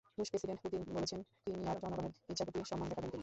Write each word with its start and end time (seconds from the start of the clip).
রুশ 0.17 0.27
president 0.31 0.59
Putin 0.63 0.81
বলেছেন, 0.97 1.19
ক্রিমিয়ার 1.43 1.77
জনগণের 1.83 2.13
ইচ্ছার 2.31 2.45
প্রতি 2.47 2.59
সম্মান 2.71 2.87
দেখাবেন 2.89 3.09
তিনি। 3.09 3.19